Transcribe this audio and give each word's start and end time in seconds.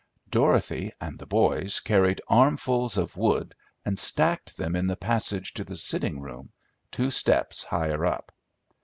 Dorothy 0.31 0.91
and 0.99 1.19
the 1.19 1.27
boys 1.27 1.79
carried 1.79 2.21
armfuls 2.27 2.97
of 2.97 3.15
wood 3.15 3.53
and 3.85 3.99
stacked 3.99 4.57
them 4.57 4.75
in 4.75 4.87
the 4.87 4.95
passage 4.97 5.53
to 5.53 5.63
the 5.63 5.77
sitting 5.77 6.19
room, 6.19 6.51
two 6.89 7.11
steps 7.11 7.63
higher 7.65 8.03
up. 8.03 8.31